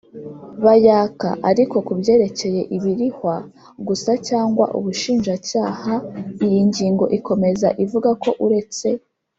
bayaka 0.63 1.27
ariko 1.49 1.75
ku 1.85 1.93
byerekeye 1.99 2.61
ibirihwa 2.75 3.35
gusa 3.87 4.11
cyangwa 4.27 4.65
Ubushinjacyaha 4.77 5.93
Iyi 6.45 6.59
ngingo 6.69 7.05
ikomeza 7.17 7.67
ivuga 7.83 8.09
ko 8.23 8.29
uretse 8.45 8.87